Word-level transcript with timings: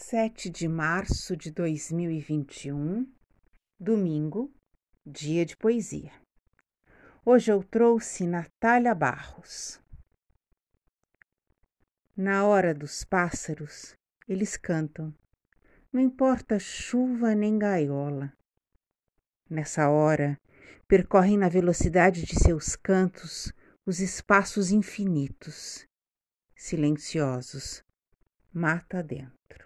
7 0.00 0.48
de 0.48 0.68
março 0.68 1.36
de 1.36 1.50
dois 1.50 1.90
mil 1.90 2.08
e 2.08 2.20
vinte 2.20 2.66
e 2.66 2.72
um, 2.72 3.04
domingo, 3.80 4.50
dia 5.04 5.44
de 5.44 5.56
poesia. 5.56 6.12
Hoje 7.24 7.52
eu 7.52 7.62
trouxe 7.64 8.24
Natália 8.24 8.94
Barros. 8.94 9.80
Na 12.16 12.46
hora 12.46 12.72
dos 12.72 13.04
pássaros, 13.04 13.96
eles 14.26 14.56
cantam, 14.56 15.12
não 15.92 16.00
importa 16.00 16.60
chuva 16.60 17.34
nem 17.34 17.58
gaiola. 17.58 18.32
Nessa 19.50 19.90
hora, 19.90 20.40
percorrem 20.86 21.36
na 21.36 21.48
velocidade 21.48 22.24
de 22.24 22.36
seus 22.36 22.76
cantos 22.76 23.52
os 23.84 23.98
espaços 23.98 24.70
infinitos, 24.70 25.84
silenciosos, 26.54 27.84
mata 28.54 29.02
dentro. 29.02 29.57